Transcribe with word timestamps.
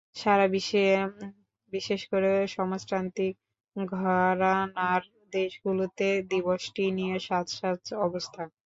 সারা 0.15 0.45
বিশ্বে, 0.53 0.85
বিশেষ 1.73 2.01
করে 2.11 2.31
সমাজতান্ত্রিক 2.55 3.35
ঘরানার 3.95 5.01
দেশগুলোতে 5.33 6.07
দিবসটি 6.31 6.83
নিয়ে 6.97 7.15
সাজ 7.27 7.47
সাজ 7.57 7.79
অবস্থা। 7.99 8.41